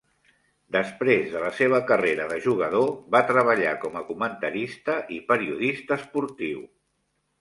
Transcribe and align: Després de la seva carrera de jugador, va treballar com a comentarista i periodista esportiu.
Després 0.75 1.25
de 1.33 1.41
la 1.43 1.51
seva 1.57 1.81
carrera 1.91 2.25
de 2.31 2.39
jugador, 2.45 2.89
va 3.17 3.21
treballar 3.33 3.75
com 3.85 3.99
a 4.01 4.03
comentarista 4.11 4.97
i 5.19 5.23
periodista 5.33 6.03
esportiu. 6.03 6.65